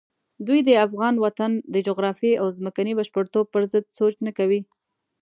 دوی 0.47 0.59
د 0.67 0.69
افغان 0.85 1.15
وطن 1.25 1.51
د 1.73 1.75
جغرافیې 1.87 2.33
او 2.41 2.47
ځمکني 2.57 2.93
بشپړتوب 2.99 3.45
پرضد 3.55 3.83
سوچ 3.97 4.15
نه 4.25 4.31
کوي. 4.37 4.59